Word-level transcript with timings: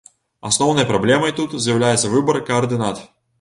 Асноўнай 0.49 0.87
праблемай 0.91 1.35
тут 1.41 1.53
з'яўляецца 1.67 2.11
выбар 2.15 2.41
каардынат. 2.49 3.05